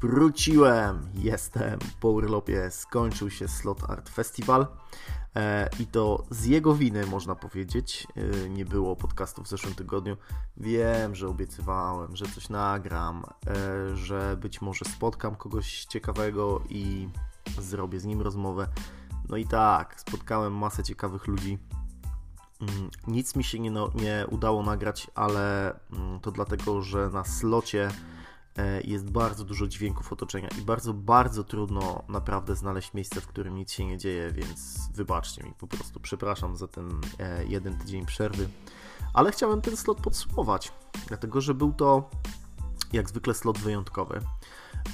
[0.00, 4.66] Wróciłem, jestem po urlopie, skończył się Slot Art Festival
[5.36, 8.06] e, i to z jego winy można powiedzieć.
[8.16, 10.16] E, nie było podcastu w zeszłym tygodniu.
[10.56, 17.08] Wiem, że obiecywałem, że coś nagram, e, że być może spotkam kogoś ciekawego i
[17.58, 18.68] zrobię z nim rozmowę.
[19.28, 21.58] No i tak, spotkałem masę ciekawych ludzi.
[22.60, 27.24] Mm, nic mi się nie, no, nie udało nagrać, ale mm, to dlatego, że na
[27.24, 27.90] slocie
[28.84, 33.72] jest bardzo dużo dźwięków otoczenia i bardzo, bardzo trudno naprawdę znaleźć miejsce, w którym nic
[33.72, 36.00] się nie dzieje, więc wybaczcie mi po prostu.
[36.00, 38.48] Przepraszam za ten e, jeden tydzień przerwy,
[39.14, 40.72] ale chciałem ten slot podsumować,
[41.06, 42.10] dlatego że był to
[42.92, 44.20] jak zwykle slot wyjątkowy.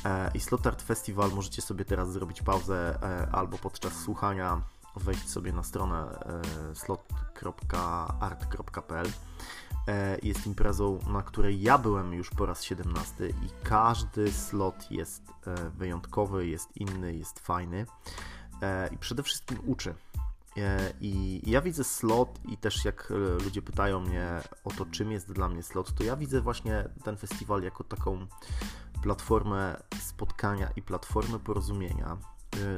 [0.04, 2.98] E, I Slot Art Festival możecie sobie teraz zrobić pauzę
[3.32, 4.62] albo podczas słuchania
[4.96, 6.24] wejść sobie na stronę
[6.74, 8.26] slot.art.pl
[9.06, 9.10] E,
[10.22, 13.32] jest imprezą, na której ja byłem już po raz 17 i
[13.62, 17.86] każdy slot jest e, wyjątkowy, jest inny, jest fajny
[18.62, 19.94] e, i przede wszystkim uczy.
[21.00, 23.12] I ja widzę slot i też jak
[23.44, 27.16] ludzie pytają mnie o to, czym jest dla mnie slot, to ja widzę właśnie ten
[27.16, 28.26] festiwal jako taką
[29.02, 32.16] platformę spotkania i platformę porozumienia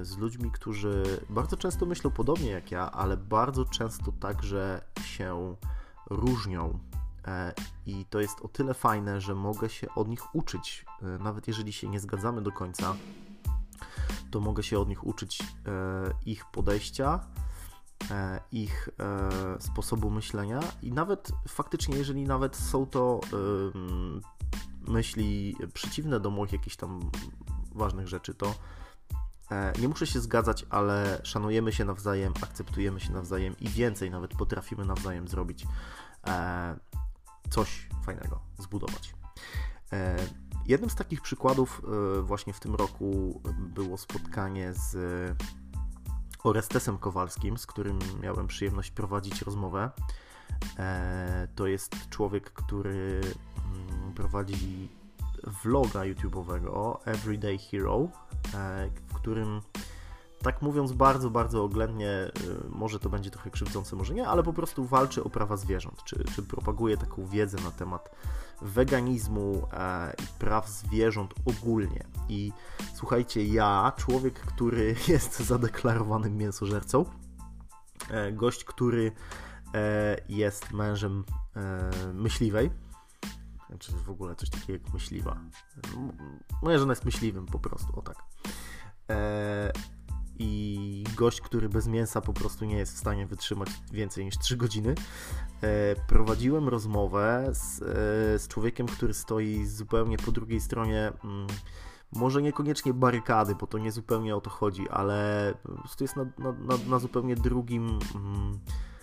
[0.03, 5.57] z ludźmi, którzy bardzo często myślą podobnie jak ja, ale bardzo często także się
[6.11, 6.79] różnią
[7.27, 7.55] E,
[7.87, 10.85] I to jest o tyle fajne, że mogę się od nich uczyć.
[11.03, 12.97] E, nawet jeżeli się nie zgadzamy do końca,
[14.31, 15.45] to mogę się od nich uczyć e,
[16.27, 17.21] ich podejścia,
[18.53, 18.89] ich
[19.59, 23.21] sposobu myślenia i nawet faktycznie, jeżeli nawet są to
[24.89, 27.11] myśli przeciwne do moich jakichś tam
[27.75, 28.55] ważnych rzeczy, to
[29.81, 34.85] nie muszę się zgadzać, ale szanujemy się nawzajem, akceptujemy się nawzajem i więcej nawet potrafimy
[34.85, 35.67] nawzajem zrobić
[37.51, 39.15] coś fajnego zbudować.
[39.93, 40.17] E,
[40.67, 41.83] jednym z takich przykładów
[42.19, 44.97] e, właśnie w tym roku było spotkanie z
[46.45, 49.91] Orestesem Kowalskim, z którym miałem przyjemność prowadzić rozmowę.
[50.79, 53.21] E, to jest człowiek, który
[53.75, 54.89] mm, prowadzi
[55.47, 58.09] vloga YouTube'owego Everyday Hero,
[59.07, 59.61] w którym
[60.43, 62.31] tak mówiąc bardzo, bardzo oględnie, y,
[62.69, 66.25] może to będzie trochę krzywdzące, może nie, ale po prostu walczy o prawa zwierząt, czy,
[66.35, 68.11] czy propaguje taką wiedzę na temat
[68.63, 72.05] weganizmu e, i praw zwierząt ogólnie.
[72.29, 72.53] I
[72.95, 77.05] słuchajcie, ja, człowiek, który jest zadeklarowanym mięsożercą,
[78.11, 79.13] e, gość, który
[79.75, 81.25] e, jest mężem
[82.15, 82.71] myśliwej,
[83.79, 85.37] czy w ogóle coś takiego jak myśliwa.
[86.63, 88.25] Moja żona jest myśliwym po prostu, o tak
[90.39, 94.57] i gość, który bez mięsa po prostu nie jest w stanie wytrzymać więcej niż 3
[94.57, 94.95] godziny.
[95.63, 101.13] E, prowadziłem rozmowę z, e, z człowiekiem, który stoi zupełnie po drugiej stronie.
[101.25, 101.47] Mm,
[102.13, 105.55] może niekoniecznie barykady, bo to nie zupełnie o to chodzi, ale
[105.97, 107.99] to jest na, na, na, na zupełnie drugim.
[108.15, 108.96] Mm, E,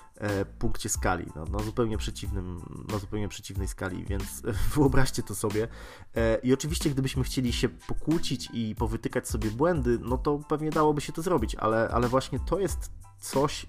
[0.59, 4.41] punkcie skali, na, na, zupełnie przeciwnym, na zupełnie przeciwnej skali, więc
[4.75, 5.67] wyobraźcie to sobie.
[6.15, 11.01] E, I oczywiście, gdybyśmy chcieli się pokłócić i powytykać sobie błędy, no to pewnie dałoby
[11.01, 13.65] się to zrobić, ale, ale właśnie to jest coś,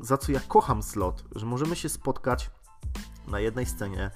[0.00, 2.50] za co ja kocham slot, że możemy się spotkać
[3.28, 4.10] na jednej scenie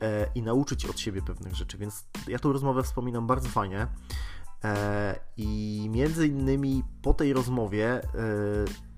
[0.00, 3.86] e, i nauczyć od siebie pewnych rzeczy, więc ja tą rozmowę wspominam bardzo fajnie.
[5.36, 8.00] I między innymi po tej rozmowie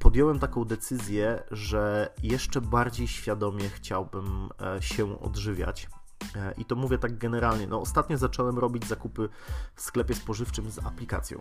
[0.05, 5.89] podjąłem taką decyzję, że jeszcze bardziej świadomie chciałbym e, się odżywiać.
[6.37, 7.67] E, I to mówię tak generalnie.
[7.67, 9.29] No, ostatnio zacząłem robić zakupy
[9.75, 11.39] w sklepie spożywczym z aplikacją.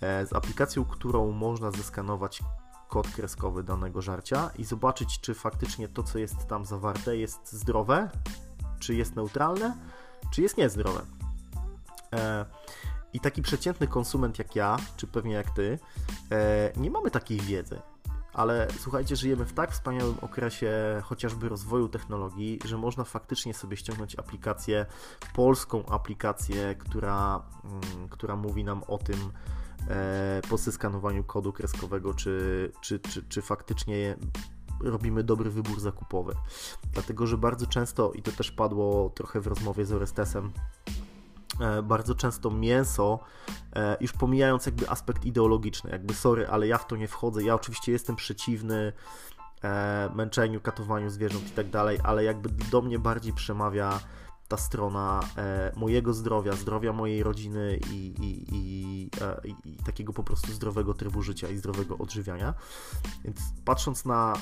[0.00, 2.42] E, z aplikacją, którą można zeskanować
[2.88, 8.10] kod kreskowy danego żarcia i zobaczyć, czy faktycznie to, co jest tam zawarte, jest zdrowe,
[8.78, 9.76] czy jest neutralne,
[10.30, 11.00] czy jest niezdrowe.
[13.14, 15.78] I taki przeciętny konsument jak ja, czy pewnie jak ty,
[16.32, 17.82] e, nie mamy takiej wiedzy.
[18.32, 20.72] Ale słuchajcie, żyjemy w tak wspaniałym okresie
[21.04, 24.86] chociażby rozwoju technologii, że można faktycznie sobie ściągnąć aplikację,
[25.34, 29.32] polską aplikację, która, mm, która mówi nam o tym
[29.88, 34.16] e, po zeskanowaniu kodu kreskowego, czy, czy, czy, czy faktycznie
[34.80, 36.34] robimy dobry wybór zakupowy.
[36.92, 40.52] Dlatego, że bardzo często, i to też padło trochę w rozmowie z Orestesem,
[41.82, 43.20] bardzo często mięso,
[43.76, 47.42] e, już pomijając jakby aspekt ideologiczny, jakby sorry, ale ja w to nie wchodzę.
[47.42, 48.92] Ja oczywiście jestem przeciwny
[49.64, 54.00] e, męczeniu, katowaniu zwierząt i tak dalej, ale jakby do mnie bardziej przemawia
[54.48, 55.20] ta strona
[55.76, 59.10] mojego zdrowia, zdrowia mojej rodziny i, i, i,
[59.64, 62.54] i, takiego po prostu zdrowego trybu życia i zdrowego odżywiania.
[63.24, 64.32] Więc patrząc na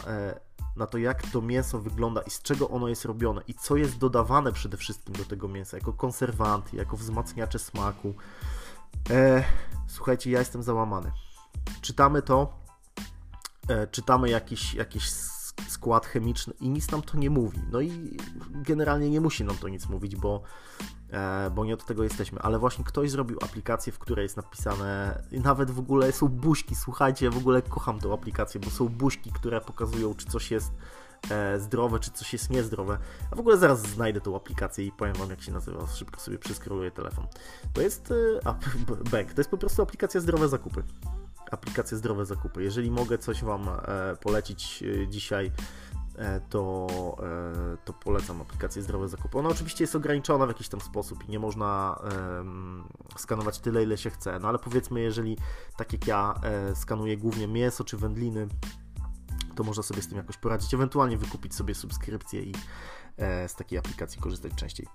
[0.77, 3.99] na to, jak to mięso wygląda i z czego ono jest robione i co jest
[3.99, 8.15] dodawane przede wszystkim do tego mięsa, jako konserwanty, jako wzmacniacze smaku.
[9.11, 9.45] E,
[9.87, 11.13] słuchajcie, ja jestem załamany.
[11.81, 12.59] Czytamy to,
[13.69, 15.11] e, czytamy jakiś, jakiś
[15.69, 17.59] skład chemiczny i nic nam to nie mówi.
[17.73, 18.17] No i
[18.51, 20.43] generalnie nie musi nam to nic mówić, bo,
[21.11, 22.39] e, bo nie od tego jesteśmy.
[22.39, 27.31] Ale właśnie ktoś zrobił aplikację, w której jest napisane, nawet w ogóle są buźki, słuchajcie,
[27.31, 30.73] w ogóle kocham tą aplikację, bo są buźki, które pokazują, czy coś jest
[31.31, 32.99] e, zdrowe, czy coś jest niezdrowe.
[33.31, 35.87] A w ogóle zaraz znajdę tą aplikację i powiem Wam, jak się nazywa.
[35.87, 37.27] Szybko sobie przeskroluję telefon.
[37.73, 38.11] To jest
[38.45, 38.55] e,
[39.13, 40.83] Bank, to jest po prostu aplikacja zdrowe zakupy
[41.53, 42.63] aplikację Zdrowe Zakupy.
[42.63, 45.53] Jeżeli mogę coś Wam e, polecić e, dzisiaj,
[46.17, 46.87] e, to,
[47.85, 49.39] to polecam aplikację Zdrowe Zakupy.
[49.39, 52.01] Ona oczywiście jest ograniczona w jakiś tam sposób i nie można
[53.17, 55.39] skanować tyle, ile się chce, no ale powiedzmy, jeżeli
[55.77, 56.35] tak jak ja
[56.75, 58.49] skanuję głównie mięso czy wędliny,
[59.55, 62.53] to można sobie z tym jakoś poradzić, ewentualnie wykupić sobie subskrypcję i
[63.47, 64.87] z takiej aplikacji korzystać częściej.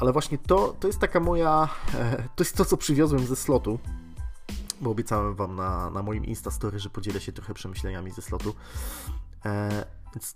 [0.00, 1.68] Ale właśnie to, to jest taka moja,
[2.36, 3.78] to jest to, co przywiozłem ze slotu
[4.80, 8.54] bo obiecałem Wam na, na moim Instastory, że podzielę się trochę przemyśleniami ze slotu.
[9.44, 9.84] E,
[10.14, 10.34] więc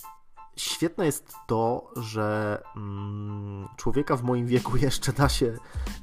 [0.56, 5.58] świetne jest to, że mm, człowieka w moim wieku jeszcze da się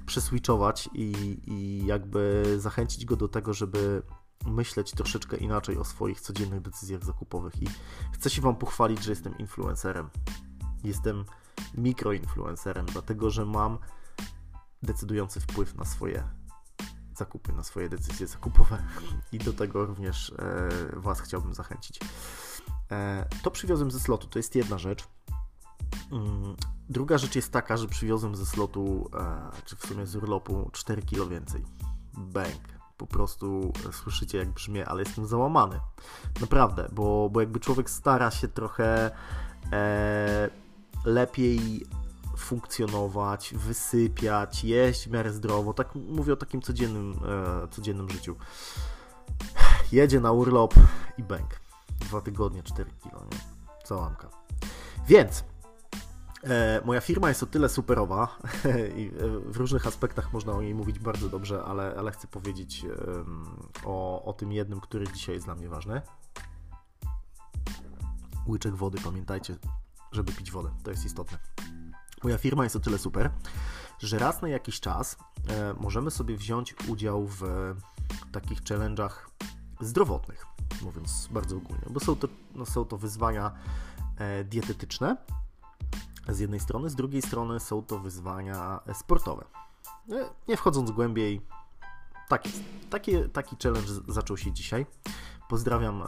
[0.06, 4.02] przeswitchować i, i jakby zachęcić go do tego, żeby
[4.46, 7.64] myśleć troszeczkę inaczej o swoich codziennych decyzjach zakupowych.
[7.64, 7.68] I
[8.14, 10.10] chcę się Wam pochwalić, że jestem influencerem.
[10.84, 11.26] Jestem
[11.78, 13.78] mikroinfluencerem, dlatego że mam
[14.84, 16.24] decydujący wpływ na swoje
[17.18, 18.84] zakupy, na swoje decyzje zakupowe
[19.32, 22.00] i do tego również e, Was chciałbym zachęcić.
[22.92, 25.08] E, to przywiozłem ze slotu, to jest jedna rzecz.
[26.12, 26.56] Mm,
[26.90, 31.02] druga rzecz jest taka, że przywiozłem ze slotu, e, czy w sumie z urlopu 4
[31.02, 31.66] kilo więcej.
[32.14, 32.76] Bang.
[32.98, 35.80] Po prostu słyszycie jak brzmię, ale jestem załamany.
[36.42, 39.12] Naprawdę, bo, bo jakby człowiek stara się trochę
[39.72, 40.50] e,
[41.06, 41.86] lepiej
[42.38, 45.74] funkcjonować, wysypiać, jeść w miarę zdrowo.
[45.74, 47.20] Tak mówię o takim codziennym,
[47.64, 48.36] e, codziennym życiu.
[49.92, 50.74] Jedzie na urlop
[51.18, 51.60] i bęk.
[52.00, 53.40] Dwa tygodnie, 4 kilo, nie?
[53.84, 54.30] Całamka.
[55.08, 55.44] Więc
[56.44, 58.38] e, moja firma jest o tyle superowa
[58.98, 59.12] i
[59.46, 62.90] w różnych aspektach można o niej mówić bardzo dobrze, ale, ale chcę powiedzieć e,
[63.86, 66.02] o, o tym jednym, który dzisiaj jest dla mnie ważny.
[68.48, 69.56] Łyczek wody, pamiętajcie,
[70.12, 70.70] żeby pić wodę.
[70.84, 71.38] To jest istotne.
[72.26, 73.32] Moja firma jest o tyle super,
[74.00, 75.18] że raz na jakiś czas
[75.50, 77.42] e, możemy sobie wziąć udział w
[78.32, 79.12] takich challenge'ach
[79.82, 80.46] zdrowotnych,
[80.82, 83.52] mówiąc bardzo ogólnie, bo są to, no, są to wyzwania
[84.18, 85.18] e, dietetyczne
[86.30, 89.46] z jednej strony, z drugiej strony są to wyzwania sportowe.
[90.12, 91.42] E, nie wchodząc głębiej,
[92.30, 92.64] tak jest.
[92.90, 94.86] Taki, taki challenge zaczął się dzisiaj.
[95.50, 96.08] Pozdrawiam e,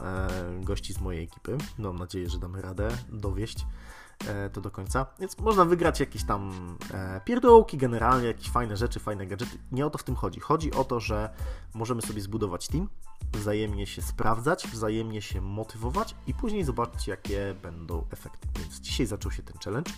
[0.60, 1.58] gości z mojej ekipy.
[1.78, 4.07] Mam nadzieję, że damy radę dowieść E,
[4.52, 5.06] to do końca.
[5.18, 6.52] Więc można wygrać jakieś tam
[6.94, 9.58] e, pierdołki, generalnie jakieś fajne rzeczy, fajne gadżety.
[9.72, 10.40] Nie o to w tym chodzi.
[10.40, 11.30] Chodzi o to, że
[11.74, 12.88] możemy sobie zbudować team,
[13.32, 18.48] wzajemnie się sprawdzać, wzajemnie się motywować i później zobaczyć, jakie będą efekty.
[18.58, 19.92] Więc dzisiaj zaczął się ten challenge.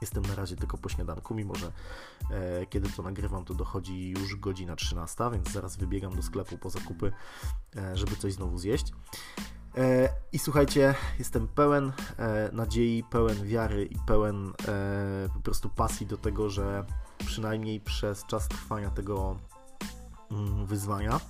[0.00, 1.72] Jestem na razie tylko po śniadanku, mimo że
[2.30, 6.70] e, kiedy to nagrywam, to dochodzi już godzina 13, więc zaraz wybiegam do sklepu po
[6.70, 7.12] zakupy,
[7.76, 8.92] e, żeby coś znowu zjeść.
[9.76, 16.06] E, I słuchajcie, jestem pełen e, nadziei, pełen wiary i pełen e, po prostu pasji
[16.06, 16.84] do tego, że
[17.18, 19.36] przynajmniej przez czas trwania tego
[20.30, 21.20] mm, wyzwania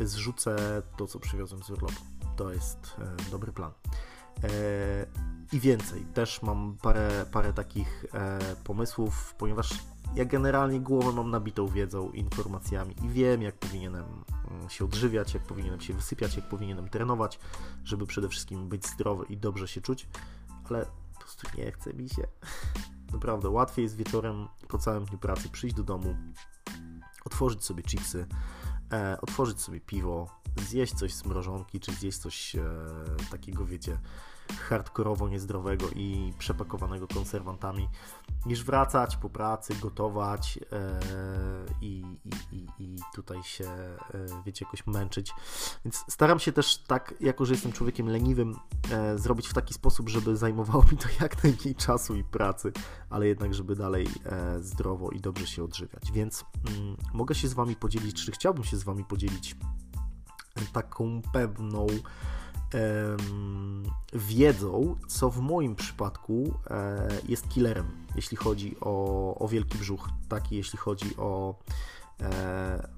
[0.00, 2.00] zrzucę to, co przywiozłem z urlopu.
[2.36, 2.96] To jest
[3.30, 3.72] dobry plan.
[5.52, 8.04] I więcej, też mam parę, parę takich
[8.64, 9.74] pomysłów, ponieważ
[10.14, 14.04] ja generalnie głowę mam nabitą wiedzą, informacjami i wiem, jak powinienem
[14.50, 17.38] mm, się odżywiać, jak powinienem się wysypiać, jak powinienem trenować,
[17.84, 20.08] żeby przede wszystkim być zdrowy i dobrze się czuć,
[20.70, 22.26] ale po prostu nie chce mi się.
[23.12, 26.16] Naprawdę, łatwiej jest wieczorem po całym dniu pracy przyjść do domu,
[27.24, 28.26] otworzyć sobie chipsy,
[28.92, 32.62] e, otworzyć sobie piwo, zjeść coś z mrożonki, czy zjeść coś e,
[33.30, 33.98] takiego, wiecie,
[34.68, 37.88] hardkorowo niezdrowego i przepakowanego konserwantami,
[38.46, 41.00] niż wracać po pracy, gotować e,
[41.80, 42.02] i,
[42.52, 43.98] i, i, tutaj się, e,
[44.46, 45.34] wiecie, jakoś męczyć.
[45.84, 48.56] Więc staram się też tak, jako że jestem człowiekiem leniwym,
[48.90, 52.72] e, zrobić w taki sposób, żeby zajmowało mi to jak najmniej czasu i pracy,
[53.10, 54.08] ale jednak, żeby dalej
[54.60, 56.12] zdrowo i dobrze się odżywiać.
[56.12, 59.56] Więc mm, mogę się z Wami podzielić, czy chciałbym się z Wami podzielić
[60.72, 61.86] taką pewną
[64.12, 70.56] wiedzą, co w moim przypadku e, jest killerem, jeśli chodzi o, o wielki brzuch, taki
[70.56, 71.54] jeśli chodzi o,
[72.20, 72.88] e,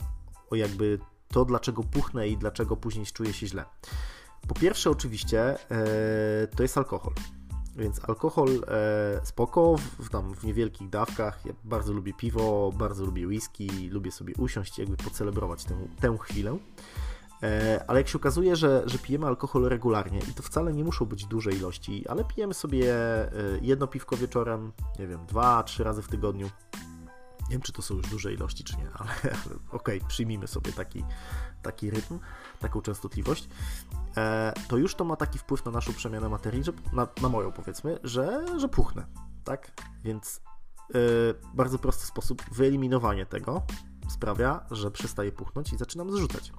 [0.51, 3.65] o jakby to, dlaczego puchnę i dlaczego później czuję się źle.
[4.49, 5.57] Po pierwsze, oczywiście,
[6.57, 7.13] to jest alkohol.
[7.77, 11.47] Więc alkohol e, spoko, w, tam w niewielkich dawkach.
[11.47, 16.59] Ja bardzo lubię piwo, bardzo lubię whisky, lubię sobie usiąść, jakby pocelebrować tę, tę chwilę.
[17.43, 21.05] E, ale jak się okazuje, że, że pijemy alkohol regularnie i to wcale nie muszą
[21.05, 23.31] być duże ilości, ale pijemy sobie e,
[23.63, 26.51] jedno piwko wieczorem, nie wiem, dwa, trzy razy w tygodniu.
[27.43, 29.11] Nie wiem, czy to są już duże ilości, czy nie, ale,
[29.71, 31.05] okej, okay, przyjmijmy sobie taki,
[31.63, 32.19] taki rytm,
[32.61, 33.49] taką częstotliwość.
[34.17, 37.53] E, to już to ma taki wpływ na naszą przemianę materii, że, na, na moją
[37.53, 39.07] powiedzmy, że, że puchnę,
[39.45, 39.73] tak?
[40.05, 40.41] Więc
[41.55, 43.63] bardzo prosty sposób, wyeliminowanie tego
[44.09, 46.53] sprawia, że przestaje puchnąć i zaczynam zrzucać.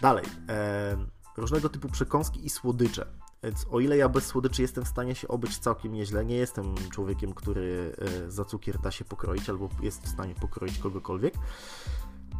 [0.00, 0.96] Dalej, e,
[1.36, 3.06] różnego typu przekąski i słodycze.
[3.42, 6.74] Więc o ile ja bez słodyczy jestem w stanie się obyć całkiem nieźle, nie jestem
[6.90, 11.34] człowiekiem, który e, za cukier da się pokroić albo jest w stanie pokroić kogokolwiek,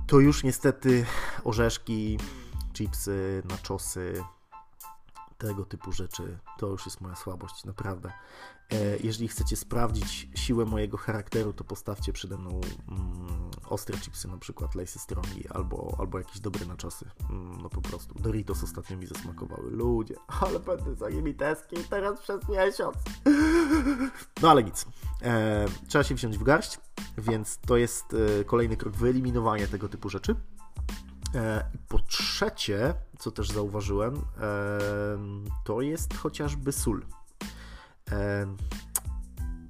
[0.07, 1.07] to już niestety
[1.45, 2.19] orzeszki,
[2.73, 4.25] chipsy, naczosy,
[5.39, 8.13] tego typu rzeczy to już jest moja słabość, naprawdę.
[8.73, 14.39] E, jeżeli chcecie sprawdzić siłę mojego charakteru, to postawcie przede mną mm, ostre chipsy, na
[14.39, 17.11] przykład Lace Strongi, albo, albo jakieś dobre naczosy.
[17.31, 18.15] Mm, no po prostu.
[18.15, 19.71] Doritos ostatnio mi zasmakowały.
[19.71, 22.97] Ludzie, ale będę za nimi tęsknił teraz przez miesiąc.
[24.43, 24.87] No ale nic.
[25.23, 26.79] E, trzeba się wziąć w garść,
[27.19, 28.05] więc to jest
[28.41, 30.37] e, kolejny krok wyeliminowania tego typu rzeczy.
[31.35, 34.21] E, po trzecie, co też zauważyłem, e,
[35.65, 37.03] to jest chociażby sól.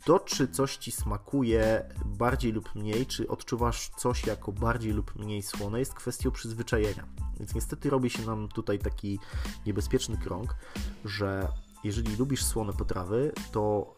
[0.04, 5.42] To, czy coś ci smakuje bardziej lub mniej, czy odczuwasz coś jako bardziej lub mniej
[5.42, 7.06] słone, jest kwestią przyzwyczajenia.
[7.38, 9.18] Więc niestety robi się nam tutaj taki
[9.66, 10.56] niebezpieczny krąg,
[11.04, 11.48] że
[11.84, 13.94] jeżeli lubisz słone potrawy, to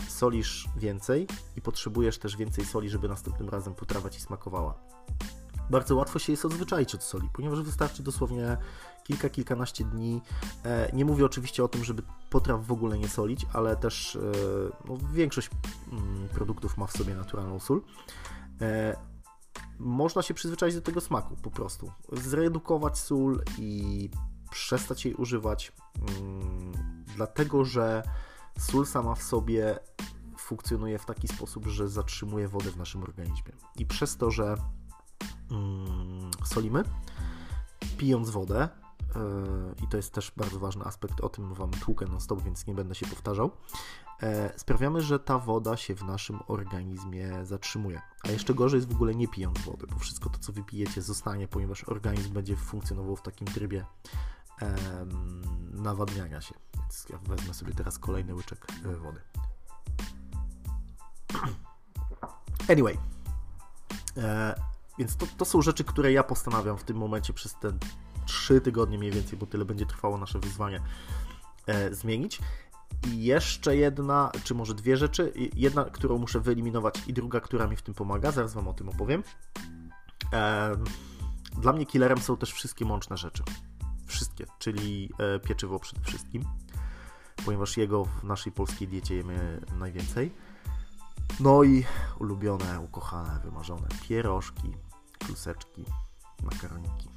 [0.00, 4.74] yy, solisz więcej i potrzebujesz też więcej soli, żeby następnym razem potrawa ci smakowała
[5.70, 8.56] bardzo łatwo się jest odzwyczaić od soli, ponieważ wystarczy dosłownie
[9.04, 10.22] kilka, kilkanaście dni.
[10.64, 14.20] E, nie mówię oczywiście o tym, żeby potraw w ogóle nie solić, ale też e,
[14.88, 15.50] no, większość
[15.92, 17.82] mm, produktów ma w sobie naturalną sól.
[18.60, 18.96] E,
[19.78, 21.92] można się przyzwyczaić do tego smaku po prostu.
[22.12, 24.10] Zredukować sól i
[24.50, 25.72] przestać jej używać,
[26.20, 26.72] mm,
[27.16, 28.02] dlatego że
[28.58, 29.78] sól sama w sobie
[30.38, 33.52] funkcjonuje w taki sposób, że zatrzymuje wodę w naszym organizmie.
[33.76, 34.54] I przez to, że
[36.44, 36.82] solimy,
[37.98, 38.68] pijąc wodę.
[39.16, 39.18] E,
[39.84, 42.74] I to jest też bardzo ważny aspekt, o tym Wam tłukę non stop, więc nie
[42.74, 43.50] będę się powtarzał.
[44.22, 48.00] E, sprawiamy, że ta woda się w naszym organizmie zatrzymuje.
[48.22, 51.48] A jeszcze gorzej jest w ogóle nie pijąc wody, bo wszystko to, co wypijecie, zostanie,
[51.48, 53.84] ponieważ organizm będzie funkcjonował w takim trybie
[55.72, 56.54] nawadniania się.
[56.74, 59.20] Więc ja wezmę sobie teraz kolejny łyczek e, wody.
[62.68, 62.98] Anyway,
[65.00, 67.72] więc to, to są rzeczy, które ja postanawiam w tym momencie przez te
[68.26, 70.80] 3 tygodnie mniej więcej, bo tyle będzie trwało nasze wyzwanie,
[71.66, 72.38] e, zmienić.
[73.08, 75.32] I jeszcze jedna, czy może dwie rzeczy.
[75.54, 78.30] Jedna, którą muszę wyeliminować, i druga, która mi w tym pomaga.
[78.30, 79.22] Zaraz Wam o tym opowiem.
[80.32, 80.76] E,
[81.58, 83.42] dla mnie killerem są też wszystkie mączne rzeczy.
[84.06, 86.44] Wszystkie, czyli e, pieczywo przede wszystkim,
[87.44, 90.32] ponieważ jego w naszej polskiej diecie jemy najwięcej.
[91.40, 91.84] No i
[92.18, 94.72] ulubione, ukochane, wymarzone pierożki,
[95.26, 95.84] kluseczki,
[96.42, 97.08] makaroniki.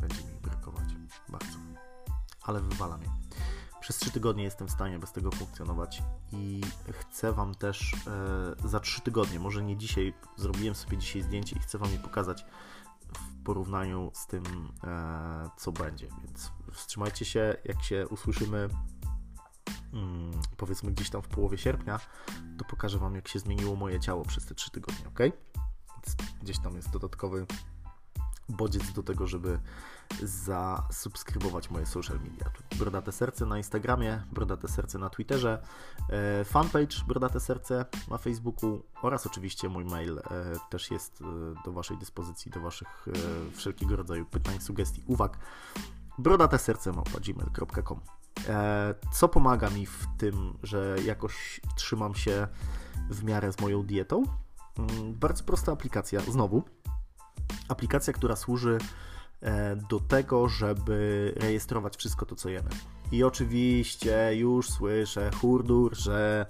[0.00, 0.88] Będzie mi brakować
[1.28, 1.58] bardzo.
[2.42, 3.08] Ale wywala mnie.
[3.80, 6.60] Przez 3 tygodnie jestem w stanie bez tego funkcjonować i
[6.92, 7.94] chcę Wam też
[8.64, 11.98] e, za 3 tygodnie, może nie dzisiaj, zrobiłem sobie dzisiaj zdjęcie i chcę Wam je
[11.98, 12.44] pokazać
[13.12, 14.44] w porównaniu z tym,
[14.84, 16.08] e, co będzie.
[16.24, 18.68] Więc wstrzymajcie się, jak się usłyszymy
[19.92, 22.00] mm, powiedzmy gdzieś tam w połowie sierpnia,
[22.58, 25.18] to pokażę Wam, jak się zmieniło moje ciało przez te 3 tygodnie, ok?
[26.42, 27.46] Gdzieś tam jest dodatkowy
[28.48, 29.60] bodziec do tego, żeby
[30.22, 32.50] zasubskrybować moje social media.
[32.78, 35.62] Brodate Serce na Instagramie, Brodate Serce na Twitterze,
[36.10, 40.22] e, fanpage Brodate Serce na Facebooku oraz oczywiście mój mail e,
[40.70, 41.24] też jest e,
[41.64, 43.06] do Waszej dyspozycji, do Waszych
[43.52, 45.38] wszelkiego rodzaju pytań, sugestii, uwag.
[46.18, 48.00] Brodate serce gmail.com
[49.12, 52.48] Co pomaga mi w tym, że jakoś trzymam się
[53.10, 54.22] w miarę z moją dietą?
[54.78, 56.62] Mm, bardzo prosta aplikacja, znowu.
[57.68, 58.78] Aplikacja, która służy
[59.40, 62.70] e, do tego, żeby rejestrować wszystko to, co jemy.
[63.12, 66.46] I oczywiście już słyszę hurdur, że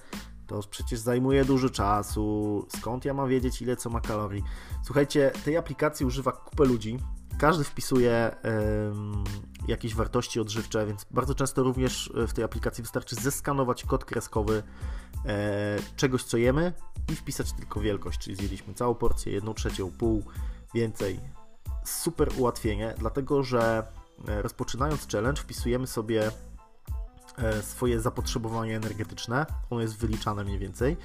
[0.46, 4.42] to przecież zajmuje dużo czasu, skąd ja mam wiedzieć, ile co ma kalorii.
[4.84, 6.98] Słuchajcie, tej aplikacji używa kupę ludzi,
[7.38, 9.24] każdy wpisuje um,
[9.68, 14.62] jakieś wartości odżywcze, więc bardzo często również w tej aplikacji wystarczy zeskanować kod kreskowy e,
[15.96, 16.72] czegoś, co jemy
[17.12, 20.24] i wpisać tylko wielkość, czyli zjedliśmy całą porcję, jedną trzecią, pół,
[20.74, 21.20] więcej.
[21.84, 23.86] Super ułatwienie, dlatego że
[24.28, 26.30] e, rozpoczynając challenge, wpisujemy sobie
[27.38, 30.96] e, swoje zapotrzebowanie energetyczne, ono jest wyliczane mniej więcej.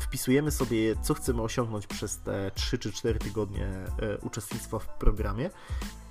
[0.00, 3.68] Wpisujemy sobie, co chcemy osiągnąć przez te 3 czy 4 tygodnie
[4.22, 5.50] uczestnictwa w programie.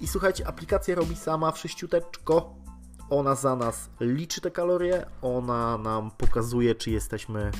[0.01, 2.55] I słuchajcie, aplikacja robi sama wszyściuteczko.
[3.13, 7.51] Ona za nas liczy te kalorie, ona nam pokazuje, czy jesteśmy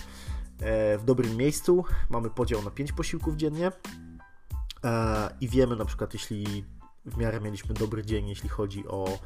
[0.98, 1.86] w dobrym miejscu.
[2.10, 3.72] Mamy podział na 5 posiłków dziennie
[5.41, 6.65] i wiemy na przykład, jeśli
[7.05, 9.19] w miarę mieliśmy dobry dzień, jeśli chodzi o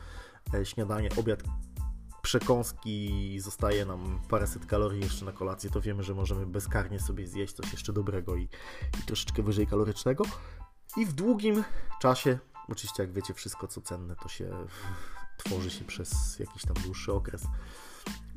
[0.54, 1.44] e, śniadanie, obiad,
[2.22, 7.54] przekąski, zostaje nam paręset kalorii jeszcze na kolację, to wiemy, że możemy bezkarnie sobie zjeść
[7.54, 8.44] coś jeszcze dobrego i,
[9.00, 10.24] i troszeczkę wyżej kalorycznego.
[10.98, 11.64] I w długim
[12.02, 14.52] czasie, oczywiście jak wiecie, wszystko co cenne to się
[15.38, 17.44] tworzy się przez jakiś tam dłuższy okres.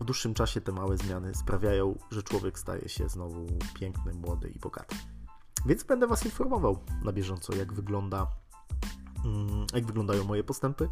[0.00, 4.58] W dłuższym czasie te małe zmiany sprawiają, że człowiek staje się znowu piękny, młody i
[4.58, 4.96] bogaty.
[5.66, 8.26] Więc będę Was informował na bieżąco, jak wygląda
[9.24, 10.88] mm, jak wyglądają moje postępy,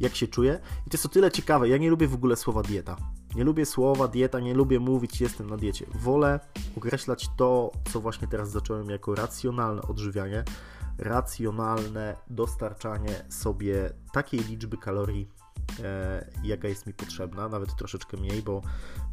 [0.00, 0.60] jak się czuję.
[0.86, 2.96] I to jest o tyle ciekawe, ja nie lubię w ogóle słowa dieta.
[3.34, 5.86] Nie lubię słowa dieta, nie lubię mówić jestem na diecie.
[5.94, 6.40] Wolę
[6.76, 10.44] określać to, co właśnie teraz zacząłem jako racjonalne odżywianie,
[10.98, 15.28] racjonalne dostarczanie sobie takiej liczby kalorii,
[16.42, 18.62] jaka jest mi potrzebna, nawet troszeczkę mniej, bo,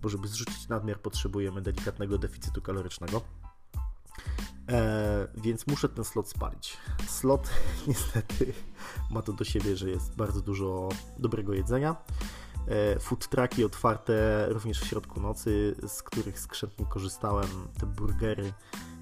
[0.02, 3.22] bo żeby zrzucić nadmiar potrzebujemy delikatnego deficytu kalorycznego.
[4.72, 6.78] E, więc muszę ten slot spalić.
[7.08, 7.50] Slot
[7.88, 8.54] niestety
[9.12, 11.96] ma to do siebie, że jest bardzo dużo dobrego jedzenia.
[12.68, 17.48] E, food trucki otwarte również w środku nocy, z których skrzętnie korzystałem.
[17.80, 18.54] Te burgery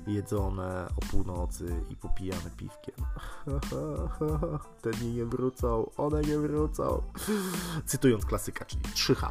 [0.07, 2.95] jedzone o północy i popijane piwkiem.
[4.81, 7.01] Te dni nie wrócą, one nie wrócą.
[7.85, 9.29] Cytując klasyka, czyli 3H.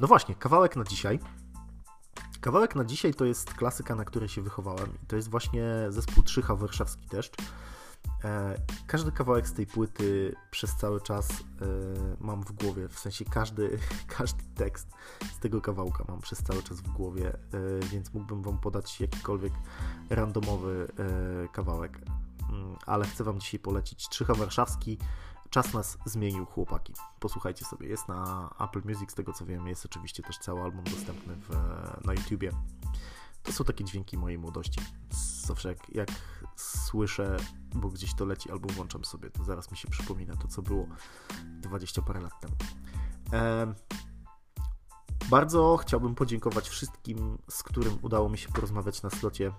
[0.00, 1.18] No właśnie, kawałek na dzisiaj.
[2.40, 6.22] Kawałek na dzisiaj to jest klasyka, na której się wychowałem i to jest właśnie zespół
[6.22, 7.36] Trzycha Warszawski Deszcz.
[8.24, 8.56] E,
[8.86, 11.34] każdy kawałek z tej płyty przez cały czas e,
[12.20, 13.78] mam w głowie, w sensie każdy,
[14.18, 14.88] każdy tekst
[15.32, 17.38] z tego kawałka mam przez cały czas w głowie, e,
[17.92, 19.52] więc mógłbym Wam podać jakikolwiek
[20.10, 20.88] randomowy
[21.52, 21.98] kawałek.
[22.50, 24.98] Mm, ale chcę Wam dzisiaj polecić Trzycha Warszawski,
[25.50, 26.92] Czas nas zmienił, chłopaki.
[27.20, 30.84] Posłuchajcie sobie, jest na Apple Music, z tego co wiem, jest oczywiście też cały album
[30.84, 31.50] dostępny w,
[32.06, 32.52] na YouTubie.
[33.46, 34.80] To są takie dźwięki mojej młodości.
[35.46, 36.08] Zawsze jak, jak
[36.56, 37.36] słyszę,
[37.74, 40.86] bo gdzieś to leci albo włączam sobie, to zaraz mi się przypomina to, co było
[41.44, 42.54] 20 parę lat temu.
[43.32, 43.74] E,
[45.30, 49.52] bardzo chciałbym podziękować wszystkim, z którym udało mi się porozmawiać na slocie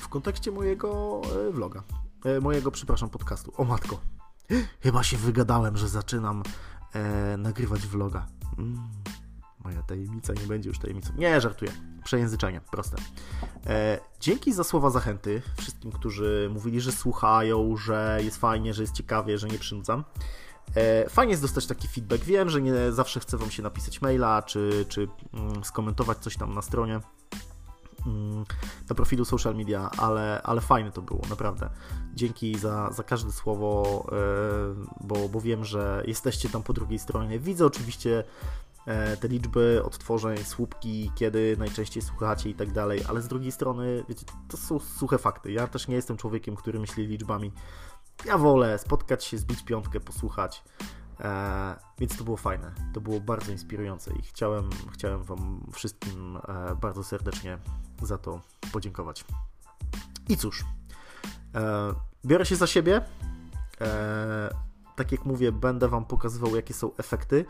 [0.00, 1.82] w kontekście mojego e, vloga.
[2.24, 3.52] E, mojego, przepraszam, podcastu.
[3.56, 4.00] O matko,
[4.80, 6.42] Chyba się wygadałem, że zaczynam
[6.92, 8.26] e, nagrywać vloga.
[8.58, 8.88] Mm,
[9.66, 11.12] moja tajemnica nie będzie już tajemnicą.
[11.18, 11.72] Nie, żartuję.
[12.04, 12.96] Przejęzyczenie, proste.
[13.66, 18.94] E, dzięki za słowa zachęty wszystkim, którzy mówili, że słuchają, że jest fajnie, że jest
[18.94, 20.04] ciekawie, że nie przynudzam.
[20.74, 22.24] E, fajnie jest dostać taki feedback.
[22.24, 26.54] Wiem, że nie zawsze chcę Wam się napisać maila, czy, czy mm, skomentować coś tam
[26.54, 27.00] na stronie
[28.88, 31.70] na profilu social media, ale, ale fajne to było, naprawdę.
[32.14, 37.38] Dzięki za, za każde słowo, e, bo, bo wiem, że jesteście tam po drugiej stronie.
[37.38, 38.24] Widzę oczywiście
[39.20, 44.26] te liczby odtworzeń, słupki, kiedy najczęściej słuchacie i tak dalej, ale z drugiej strony, wiecie,
[44.48, 45.52] to są suche fakty.
[45.52, 47.52] Ja też nie jestem człowiekiem, który myśli liczbami.
[48.24, 50.64] Ja wolę spotkać się, zbić piątkę, posłuchać.
[51.20, 56.76] E, więc to było fajne, to było bardzo inspirujące i chciałem, chciałem Wam wszystkim e,
[56.80, 57.58] bardzo serdecznie
[58.02, 58.40] za to
[58.72, 59.24] podziękować.
[60.28, 60.64] I cóż,
[61.54, 61.94] e,
[62.24, 63.02] biorę się za siebie.
[64.96, 67.44] Tak jak mówię, będę Wam pokazywał, jakie są efekty.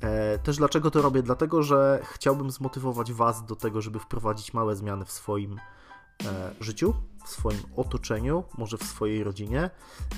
[0.00, 1.22] E, też dlaczego to robię?
[1.22, 5.60] Dlatego, że chciałbym zmotywować Was do tego, żeby wprowadzić małe zmiany w swoim
[6.26, 9.70] E, życiu, w swoim otoczeniu, może w swojej rodzinie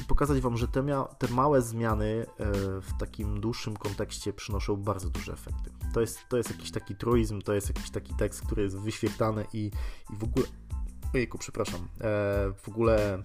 [0.03, 5.11] i pokazać Wam, że te, te małe zmiany e, w takim dłuższym kontekście przynoszą bardzo
[5.11, 5.71] duże efekty.
[5.95, 9.47] To jest, to jest jakiś taki truizm, to jest jakiś taki tekst, który jest wyświetlany
[9.53, 9.71] i,
[10.11, 10.47] i w ogóle.
[11.15, 11.89] Ojejku, przepraszam.
[12.55, 13.23] W ogóle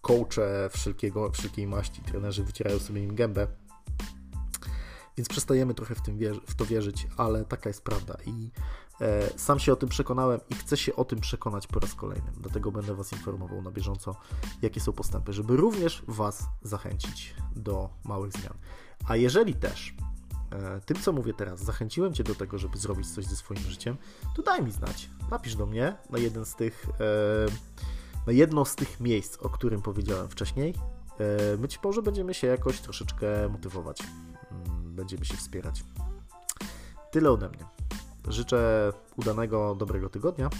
[0.00, 3.46] coache wszelkiego, wszelkiej maści, trenerzy wycierają sobie im gębę.
[5.16, 8.16] Więc przestajemy trochę w, tym w to wierzyć, ale taka jest prawda.
[8.26, 8.50] I
[9.00, 12.32] E, sam się o tym przekonałem i chcę się o tym przekonać po raz kolejny.
[12.36, 14.16] Dlatego będę Was informował na bieżąco,
[14.62, 18.54] jakie są postępy, żeby również Was zachęcić do małych zmian.
[19.08, 19.94] A jeżeli też
[20.52, 23.96] e, tym, co mówię teraz, zachęciłem Cię do tego, żeby zrobić coś ze swoim życiem,
[24.36, 25.10] to daj mi znać.
[25.30, 27.46] Napisz do mnie na jeden z tych, e,
[28.26, 30.74] na jedno z tych miejsc, o którym powiedziałem wcześniej.
[31.58, 34.02] Być może będziemy się jakoś troszeczkę motywować.
[34.50, 35.84] Mm, będziemy się wspierać.
[37.10, 37.64] Tyle ode mnie.
[38.28, 40.50] Życzę udanego, dobrego tygodnia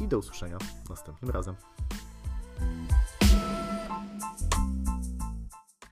[0.00, 0.58] i do usłyszenia
[0.90, 1.54] następnym razem.